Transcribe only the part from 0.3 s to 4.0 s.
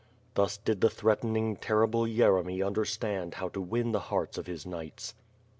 Thus did the threatening, terrible Yeremy understand how to win the